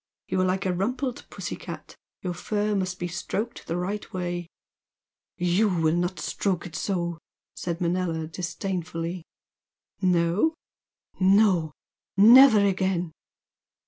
You 0.29 0.41
are 0.41 0.45
like 0.45 0.65
a 0.65 0.73
rumpled 0.73 1.27
pussy 1.29 1.55
cat 1.55 1.95
your 2.23 2.33
fur 2.33 2.73
must 2.73 2.97
be 2.97 3.07
stroked 3.07 3.67
the 3.67 3.77
right 3.77 4.11
way." 4.11 4.47
"YOU 5.37 5.69
will 5.69 5.95
not 5.95 6.17
stroke 6.19 6.65
it 6.65 6.75
so!" 6.75 7.19
said 7.55 7.79
Manella, 7.79 8.25
disdainfully. 8.25 9.21
"No?" 10.01 10.55
"No. 11.19 11.71
Never 12.17 12.65
again!" 12.65 13.11